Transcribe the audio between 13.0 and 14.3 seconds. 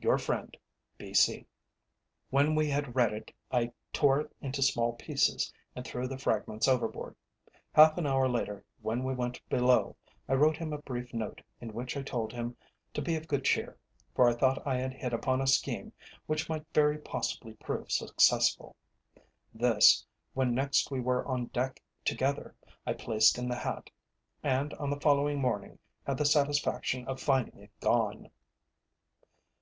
be of good cheer, for